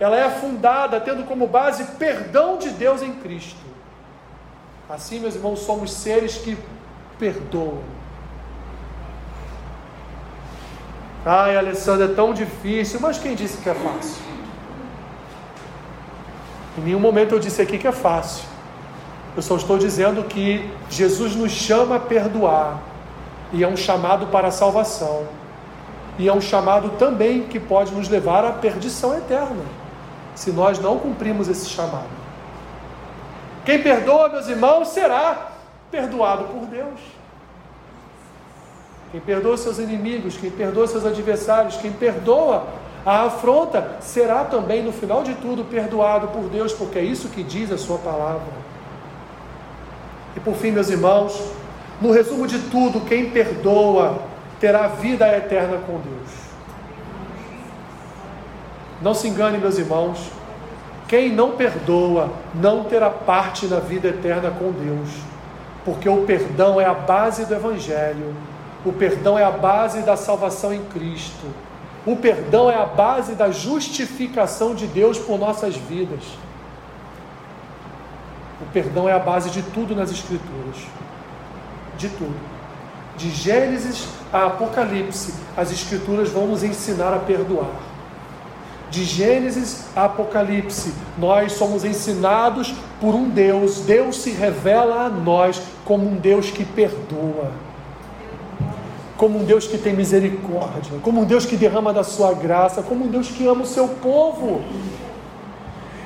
[0.00, 3.60] ela é fundada tendo como base perdão de Deus em Cristo.
[4.88, 6.56] Assim, meus irmãos, somos seres que
[7.18, 8.01] perdoam.
[11.24, 14.22] Ai, Alessandra, é tão difícil, mas quem disse que é fácil?
[16.76, 18.44] Em nenhum momento eu disse aqui que é fácil.
[19.36, 22.80] Eu só estou dizendo que Jesus nos chama a perdoar,
[23.52, 25.26] e é um chamado para a salvação,
[26.18, 29.64] e é um chamado também que pode nos levar à perdição eterna
[30.34, 32.08] se nós não cumprimos esse chamado.
[33.64, 35.52] Quem perdoa, meus irmãos, será
[35.90, 36.98] perdoado por Deus.
[39.12, 42.66] Quem perdoa seus inimigos, quem perdoa seus adversários, quem perdoa
[43.04, 47.42] a afronta, será também, no final de tudo, perdoado por Deus, porque é isso que
[47.42, 48.40] diz a Sua palavra.
[50.34, 51.38] E por fim, meus irmãos,
[52.00, 54.18] no resumo de tudo, quem perdoa
[54.58, 56.30] terá vida eterna com Deus.
[59.02, 60.30] Não se engane, meus irmãos.
[61.06, 65.10] Quem não perdoa não terá parte na vida eterna com Deus,
[65.84, 68.34] porque o perdão é a base do Evangelho,
[68.84, 71.46] o perdão é a base da salvação em Cristo,
[72.04, 76.22] o perdão é a base da justificação de Deus por nossas vidas.
[78.60, 80.76] O perdão é a base de tudo nas Escrituras,
[81.96, 82.52] de tudo.
[83.16, 87.92] De Gênesis a Apocalipse, as Escrituras vão nos ensinar a perdoar
[88.92, 93.80] de Gênesis a Apocalipse, nós somos ensinados por um Deus.
[93.80, 97.50] Deus se revela a nós como um Deus que perdoa,
[99.22, 103.04] como um Deus que tem misericórdia, como um Deus que derrama da sua graça, como
[103.04, 104.64] um Deus que ama o seu povo.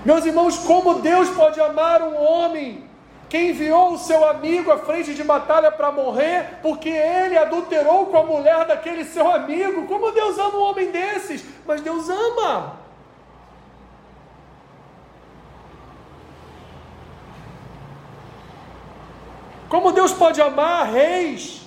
[0.04, 2.84] Meus irmãos, como Deus pode amar um homem
[3.30, 8.18] que enviou o seu amigo à frente de batalha para morrer, porque ele adulterou com
[8.18, 9.86] a mulher daquele seu amigo?
[9.86, 11.42] Como Deus ama um homem desses?
[11.66, 12.74] Mas Deus ama.
[19.70, 21.65] Como Deus pode amar reis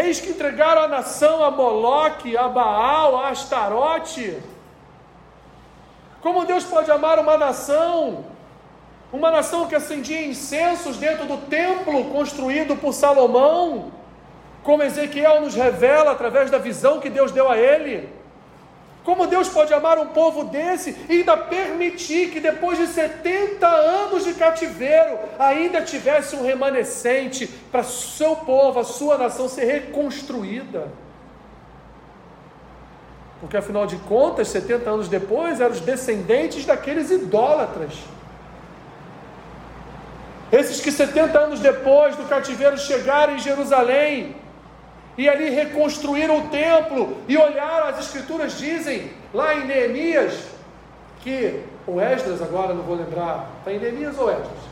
[0.00, 4.38] reis que entregaram a nação a Moloque, a Baal, a Astarote?
[6.22, 8.24] Como Deus pode amar uma nação,
[9.12, 13.92] uma nação que acendia incensos dentro do templo construído por Salomão,
[14.62, 18.08] como Ezequiel nos revela através da visão que Deus deu a ele?
[19.04, 24.24] Como Deus pode amar um povo desse e ainda permitir que depois de 70 anos
[24.24, 30.88] de cativeiro ainda tivesse um remanescente para seu povo, a sua nação ser reconstruída?
[33.40, 37.94] Porque afinal de contas, 70 anos depois, eram os descendentes daqueles idólatras.
[40.52, 44.36] Esses que 70 anos depois do cativeiro chegaram em Jerusalém
[45.16, 50.34] e ali reconstruíram o templo e olharam, as escrituras dizem lá em Neemias,
[51.20, 54.70] que, ou Esdras agora, não vou lembrar, está em Neemias ou Esdras?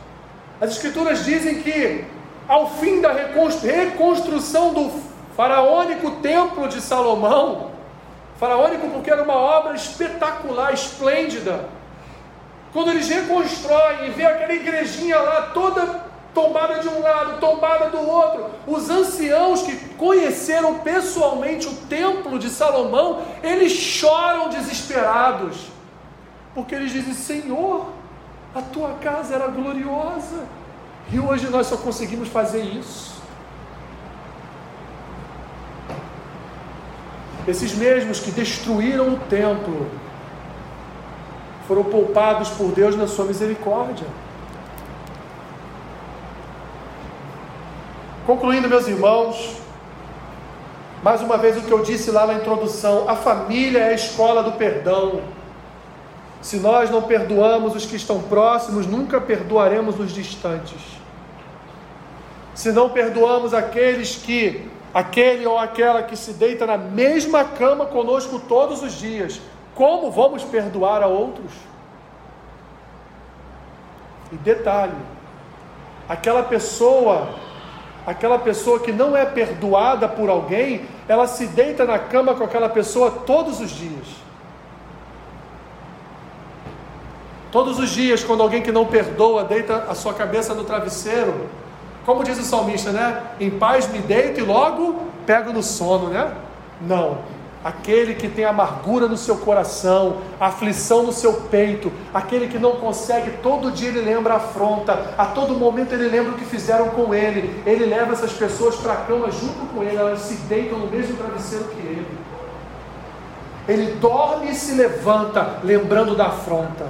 [0.60, 2.04] As escrituras dizem que
[2.48, 5.02] ao fim da reconstrução do
[5.36, 7.70] faraônico templo de Salomão,
[8.38, 11.68] faraônico porque era uma obra espetacular, esplêndida,
[12.72, 16.07] quando eles reconstroem e vê aquela igrejinha lá toda
[16.38, 18.46] tombada de um lado, tombada do outro.
[18.66, 25.66] Os anciãos que conheceram pessoalmente o templo de Salomão, eles choram desesperados,
[26.54, 27.86] porque eles dizem: Senhor,
[28.54, 30.46] a tua casa era gloriosa,
[31.12, 33.18] e hoje nós só conseguimos fazer isso.
[37.48, 39.90] Esses mesmos que destruíram o templo
[41.66, 44.06] foram poupados por Deus na sua misericórdia.
[48.28, 49.56] Concluindo, meus irmãos,
[51.02, 54.42] mais uma vez o que eu disse lá na introdução: a família é a escola
[54.42, 55.22] do perdão.
[56.42, 60.78] Se nós não perdoamos os que estão próximos, nunca perdoaremos os distantes.
[62.54, 68.38] Se não perdoamos aqueles que, aquele ou aquela que se deita na mesma cama conosco
[68.40, 69.40] todos os dias,
[69.74, 71.52] como vamos perdoar a outros?
[74.30, 75.00] E detalhe:
[76.06, 77.47] aquela pessoa
[78.08, 82.68] aquela pessoa que não é perdoada por alguém, ela se deita na cama com aquela
[82.68, 84.06] pessoa todos os dias.
[87.52, 91.48] Todos os dias, quando alguém que não perdoa deita a sua cabeça no travesseiro,
[92.06, 93.22] como diz o salmista, né?
[93.38, 96.32] Em paz me deito e logo pego no sono, né?
[96.80, 102.76] Não aquele que tem amargura no seu coração, aflição no seu peito, aquele que não
[102.76, 106.88] consegue, todo dia ele lembra a afronta, a todo momento ele lembra o que fizeram
[106.90, 110.78] com ele, ele leva essas pessoas para a cama junto com ele, elas se deitam
[110.78, 112.06] no mesmo travesseiro que ele.
[113.68, 116.86] Ele dorme e se levanta, lembrando da afronta.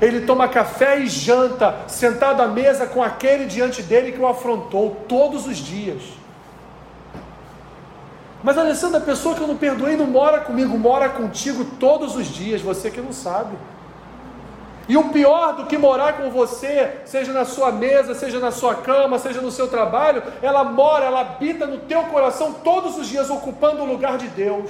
[0.00, 5.04] Ele toma café e janta, sentado à mesa com aquele diante dele que o afrontou
[5.08, 6.19] todos os dias.
[8.42, 12.26] Mas Alessandra, a pessoa que eu não perdoei não mora comigo, mora contigo todos os
[12.26, 13.56] dias, você que não sabe.
[14.88, 18.74] E o pior do que morar com você, seja na sua mesa, seja na sua
[18.74, 23.30] cama, seja no seu trabalho, ela mora, ela habita no teu coração todos os dias,
[23.30, 24.68] ocupando o lugar de Deus.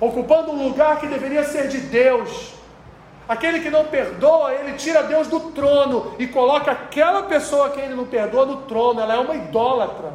[0.00, 2.52] Ocupando um lugar que deveria ser de Deus.
[3.26, 7.94] Aquele que não perdoa, ele tira Deus do trono e coloca aquela pessoa que ele
[7.94, 9.00] não perdoa no trono.
[9.00, 10.12] Ela é uma idólatra.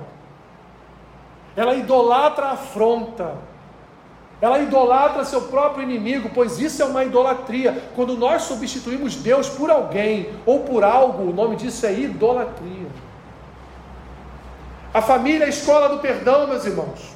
[1.60, 3.34] Ela idolatra a afronta.
[4.40, 7.84] Ela idolatra seu próprio inimigo, pois isso é uma idolatria.
[7.98, 12.88] Quando nós substituímos Deus por alguém ou por algo, o nome disso é idolatria.
[14.94, 17.14] A família é a escola do perdão, meus irmãos.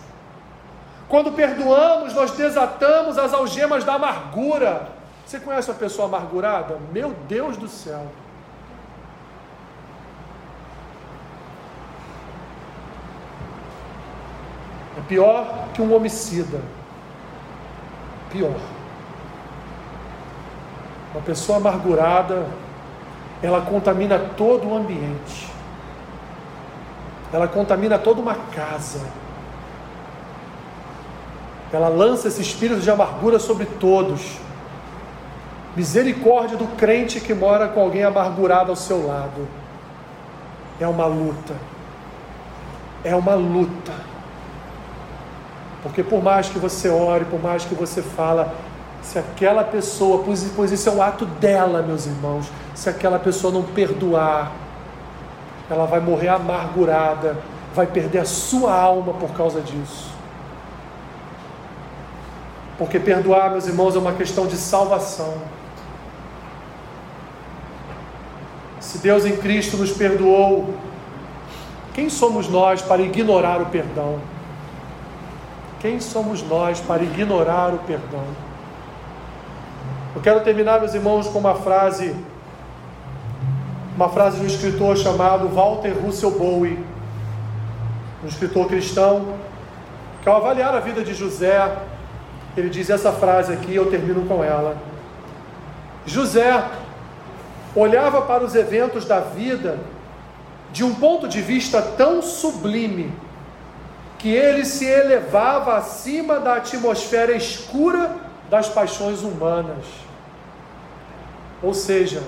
[1.08, 4.90] Quando perdoamos, nós desatamos as algemas da amargura.
[5.26, 6.78] Você conhece uma pessoa amargurada?
[6.92, 8.08] Meu Deus do céu.
[14.98, 16.60] É pior que um homicida.
[18.32, 18.60] Pior.
[21.14, 22.48] Uma pessoa amargurada,
[23.42, 25.48] ela contamina todo o ambiente.
[27.32, 29.02] Ela contamina toda uma casa.
[31.72, 34.22] Ela lança esse espírito de amargura sobre todos.
[35.76, 39.48] Misericórdia do crente que mora com alguém amargurado ao seu lado.
[40.80, 41.56] É uma luta.
[43.04, 44.13] É uma luta.
[45.84, 48.56] Porque por mais que você ore, por mais que você fala,
[49.02, 53.52] se aquela pessoa, pois, pois isso é um ato dela, meus irmãos, se aquela pessoa
[53.54, 54.54] não perdoar,
[55.70, 57.38] ela vai morrer amargurada,
[57.76, 60.12] vai perder a sua alma por causa disso.
[62.78, 65.34] Porque perdoar, meus irmãos, é uma questão de salvação.
[68.80, 70.74] Se Deus em Cristo nos perdoou,
[71.94, 74.20] quem somos nós para ignorar o perdão?
[75.84, 78.24] Quem somos nós para ignorar o perdão?
[80.16, 82.16] Eu quero terminar, meus irmãos, com uma frase,
[83.94, 86.80] uma frase de um escritor chamado Walter Russell Bowie,
[88.24, 89.36] um escritor cristão,
[90.22, 91.78] que ao avaliar a vida de José,
[92.56, 94.78] ele diz essa frase aqui, eu termino com ela.
[96.06, 96.64] José
[97.76, 99.80] olhava para os eventos da vida
[100.72, 103.12] de um ponto de vista tão sublime
[104.24, 108.16] que ele se elevava acima da atmosfera escura
[108.50, 109.86] das paixões humanas.
[111.62, 112.24] Ou seja,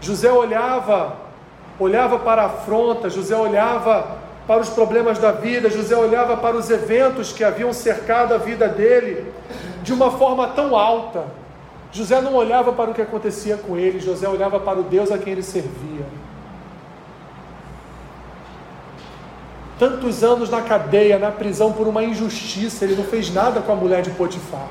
[0.00, 1.16] José olhava,
[1.78, 6.70] olhava para a afronta, José olhava para os problemas da vida, José olhava para os
[6.70, 9.30] eventos que haviam cercado a vida dele
[9.82, 11.26] de uma forma tão alta.
[11.92, 15.18] José não olhava para o que acontecia com ele, José olhava para o Deus a
[15.18, 16.06] quem ele servia.
[19.78, 23.74] Tantos anos na cadeia, na prisão por uma injustiça, ele não fez nada com a
[23.76, 24.68] mulher de Potifar.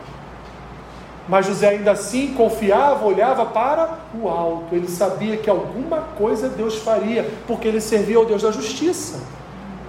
[1.28, 4.74] Mas José ainda assim confiava, olhava para o alto.
[4.74, 9.20] Ele sabia que alguma coisa Deus faria, porque ele servia ao Deus da justiça.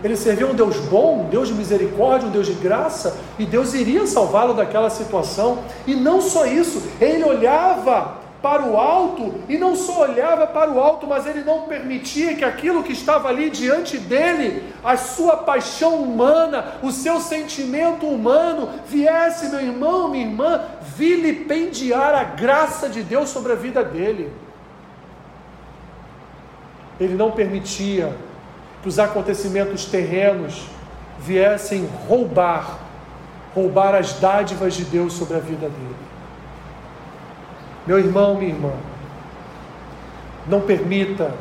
[0.03, 3.73] Ele servia um Deus bom, um Deus de misericórdia, um Deus de graça, e Deus
[3.73, 5.61] iria salvá-lo daquela situação.
[5.87, 10.79] E não só isso, ele olhava para o alto e não só olhava para o
[10.79, 15.95] alto, mas ele não permitia que aquilo que estava ali diante dele, a sua paixão
[15.95, 20.61] humana, o seu sentimento humano, viesse, meu irmão, minha irmã,
[20.95, 24.31] vilipendiar a graça de Deus sobre a vida dele.
[27.01, 28.15] Ele não permitia
[28.83, 30.67] que os acontecimentos terrenos
[31.19, 32.79] viessem roubar,
[33.55, 36.14] roubar as dádivas de Deus sobre a vida dele.
[37.87, 38.72] Meu irmão, minha irmã,
[40.47, 41.32] não permita,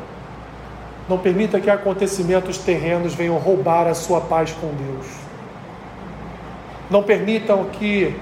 [1.08, 5.06] não permita que acontecimentos terrenos venham roubar a sua paz com Deus.
[6.90, 8.14] Não permitam que,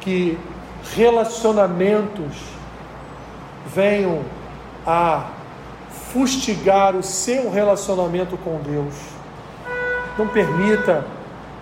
[0.00, 0.38] que
[0.94, 2.54] relacionamentos
[3.66, 4.22] venham
[4.86, 5.30] a
[6.12, 8.94] fustigar o seu relacionamento com Deus.
[10.16, 11.04] Não permita,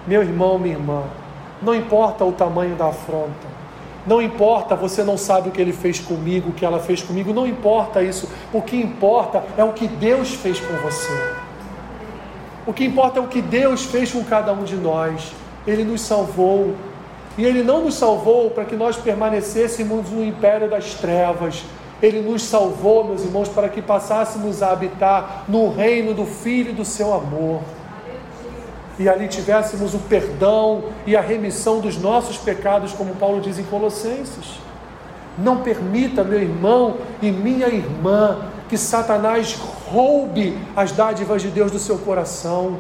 [0.07, 1.03] meu irmão, minha irmã,
[1.63, 3.53] não importa o tamanho da afronta,
[4.07, 7.33] não importa, você não sabe o que ele fez comigo, o que ela fez comigo,
[7.33, 8.29] não importa isso.
[8.53, 11.13] O que importa é o que Deus fez com você.
[12.67, 15.33] O que importa é o que Deus fez com cada um de nós.
[15.67, 16.75] Ele nos salvou.
[17.39, 21.65] E Ele não nos salvou para que nós permanecêssemos no império das trevas,
[22.03, 26.75] ele nos salvou, meus irmãos, para que passássemos a habitar no reino do Filho e
[26.75, 27.61] do seu amor.
[29.03, 33.65] E ali tivéssemos o perdão e a remissão dos nossos pecados, como Paulo diz em
[33.65, 34.61] Colossenses.
[35.37, 39.59] Não permita, meu irmão e minha irmã, que Satanás
[39.91, 42.79] roube as dádivas de Deus do seu coração.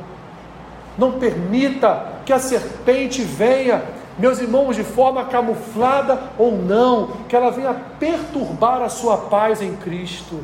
[0.96, 3.82] Não permita que a serpente venha
[4.16, 9.74] meus irmãos, de forma camuflada ou não, que ela venha perturbar a sua paz em
[9.74, 10.38] Cristo,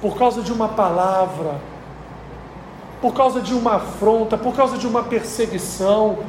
[0.00, 1.73] por causa de uma palavra,
[3.04, 6.20] por causa de uma afronta, por causa de uma perseguição.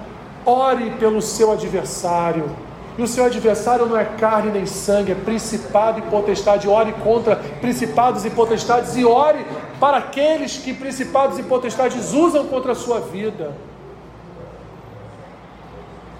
[0.45, 2.51] Ore pelo seu adversário.
[2.97, 6.67] E o seu adversário não é carne nem sangue, é principado e potestade.
[6.67, 9.45] Ore contra principados e potestades e ore
[9.79, 13.53] para aqueles que principados e potestades usam contra a sua vida.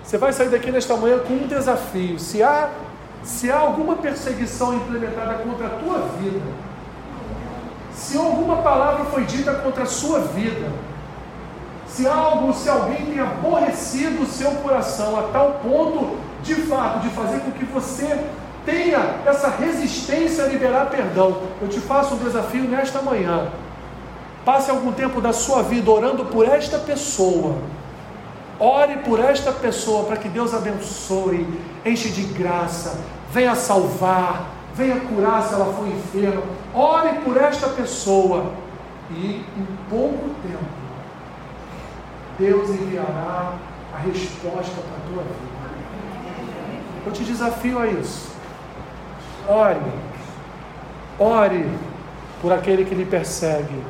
[0.06, 2.18] Você vai sair daqui nesta manhã com um desafio.
[2.18, 2.70] Se há,
[3.24, 6.75] se há alguma perseguição implementada contra a tua vida,
[7.96, 10.72] se alguma palavra foi dita contra a sua vida,
[11.88, 17.10] se algo, se alguém tem aborrecido o seu coração a tal ponto, de fato, de
[17.10, 18.26] fazer com que você
[18.66, 23.48] tenha essa resistência a liberar perdão, eu te faço um desafio nesta manhã.
[24.44, 27.56] Passe algum tempo da sua vida orando por esta pessoa
[28.60, 31.46] Ore por esta pessoa para que Deus abençoe,
[31.86, 32.98] enche de graça,
[33.32, 36.42] venha salvar, venha curar se ela for enferma.
[36.76, 38.52] Ore por esta pessoa
[39.12, 40.86] e em pouco tempo
[42.38, 43.54] Deus enviará
[43.94, 45.56] a resposta para a tua vida.
[47.06, 48.30] Eu te desafio a isso.
[49.48, 49.80] Ore,
[51.18, 51.70] ore
[52.42, 53.82] por aquele que lhe persegue.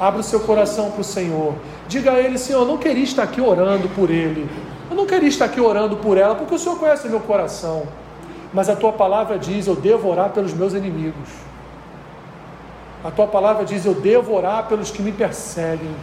[0.00, 1.54] Abra o seu coração para o Senhor.
[1.86, 4.48] Diga a Ele, Senhor, eu não queria estar aqui orando por Ele.
[4.90, 7.84] Eu não queria estar aqui orando por ela, porque o Senhor conhece meu coração.
[8.52, 11.28] Mas a tua palavra diz: Eu devo orar pelos meus inimigos.
[13.04, 15.94] A tua palavra diz: Eu devo orar pelos que me perseguem.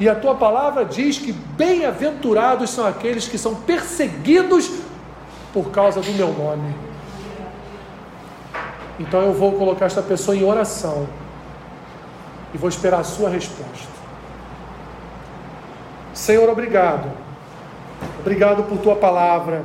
[0.00, 4.70] E a tua palavra diz que bem-aventurados são aqueles que são perseguidos
[5.52, 6.74] por causa do meu nome.
[8.98, 11.06] Então eu vou colocar esta pessoa em oração
[12.54, 13.88] e vou esperar a sua resposta.
[16.14, 17.10] Senhor, obrigado.
[18.20, 19.64] Obrigado por tua palavra,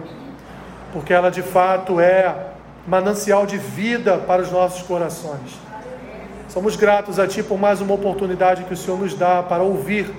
[0.94, 2.48] porque ela de fato é
[2.88, 5.67] manancial de vida para os nossos corações.
[6.48, 10.10] Somos gratos a Ti por mais uma oportunidade que o Senhor nos dá para ouvir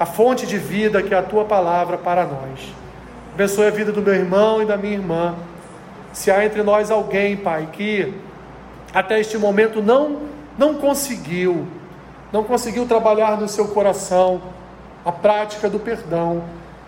[0.00, 2.72] a fonte de vida que é a Tua palavra para nós.
[3.34, 5.34] Abençoe a vida do meu irmão e da minha irmã.
[6.12, 8.14] Se há entre nós alguém, Pai, que
[8.94, 10.20] até este momento não,
[10.56, 11.66] não conseguiu,
[12.32, 14.40] não conseguiu trabalhar no seu coração
[15.04, 16.42] a prática do perdão,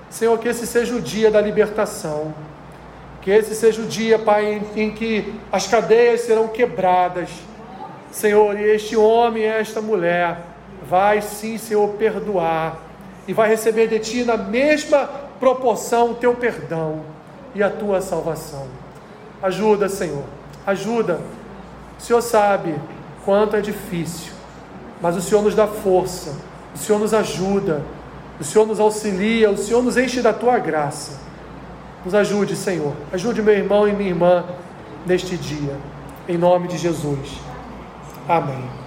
[0.09, 2.33] Senhor, que esse seja o dia da libertação.
[3.21, 7.29] Que esse seja o dia, Pai, em, em que as cadeias serão quebradas.
[8.15, 10.39] Senhor, e este homem e esta mulher
[10.89, 12.79] vai sim, Senhor, perdoar
[13.27, 15.11] e vai receber de Ti na mesma
[15.41, 17.01] proporção o Teu perdão
[17.57, 18.69] e a Tua salvação.
[19.43, 20.23] Ajuda, Senhor,
[20.65, 21.19] ajuda.
[21.99, 22.77] O Senhor sabe
[23.25, 24.33] quanto é difícil,
[25.03, 26.37] mas o Senhor nos dá força,
[26.73, 27.83] o Senhor nos ajuda,
[28.39, 31.19] o Senhor nos auxilia, o Senhor nos enche da tua graça.
[32.05, 32.95] Nos ajude, Senhor.
[33.13, 34.45] Ajude meu irmão e minha irmã
[35.05, 35.77] neste dia.
[36.29, 37.54] Em nome de Jesus.
[38.27, 38.84] Amém.